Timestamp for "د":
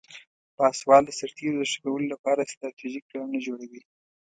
1.05-1.11, 1.61-1.63